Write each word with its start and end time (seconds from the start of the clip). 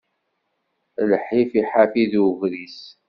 Lḥiɣ 1.11 1.49
i 1.61 1.63
ḥafi 1.71 2.03
d 2.11 2.13
ugris. 2.25 2.79